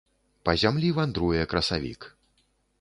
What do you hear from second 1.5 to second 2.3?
красавік.